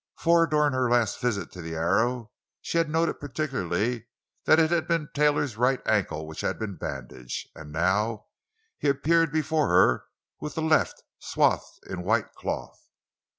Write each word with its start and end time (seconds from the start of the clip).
For 0.17 0.47
during 0.47 0.73
her 0.73 0.89
last 0.89 1.21
visit 1.21 1.51
to 1.51 1.61
the 1.61 1.75
Arrow 1.75 2.31
she 2.59 2.79
had 2.79 2.89
noted 2.89 3.19
particularly 3.19 4.07
that 4.45 4.57
it 4.57 4.71
had 4.71 4.87
been 4.87 5.09
Taylor's 5.13 5.57
right 5.57 5.79
ankle 5.85 6.25
which 6.25 6.41
had 6.41 6.57
been 6.57 6.73
bandaged, 6.75 7.47
and 7.53 7.71
now 7.71 8.25
he 8.79 8.89
appeared 8.89 9.31
before 9.31 9.67
her 9.67 10.05
with 10.39 10.55
the 10.55 10.63
left 10.63 11.03
swathed 11.19 11.81
in 11.87 12.01
white 12.01 12.31
cloth! 12.33 12.79